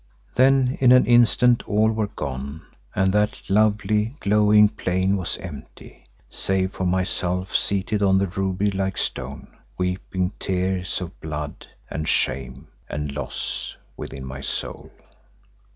Then 0.33 0.79
in 0.81 0.91
an 0.93 1.05
instant 1.05 1.69
all 1.69 1.91
were 1.91 2.07
gone 2.07 2.63
and 2.95 3.13
that 3.13 3.39
lovely, 3.51 4.17
glowing 4.19 4.67
plain 4.69 5.15
was 5.15 5.37
empty, 5.37 6.05
save 6.27 6.71
for 6.71 6.87
myself 6.87 7.55
seated 7.55 8.01
on 8.01 8.17
the 8.17 8.25
ruby 8.25 8.71
like 8.71 8.97
stone, 8.97 9.47
weeping 9.77 10.31
tears 10.39 11.01
of 11.01 11.21
blood 11.21 11.67
and 11.87 12.07
shame 12.07 12.69
and 12.89 13.11
loss 13.11 13.77
within 13.95 14.25
my 14.25 14.41
soul. 14.41 14.89